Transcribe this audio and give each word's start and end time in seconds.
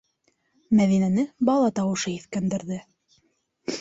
-Мәҙинәне 0.79 1.25
бала 1.49 1.69
тауышы 1.81 2.15
һиҫкәндерҙе. 2.17 2.81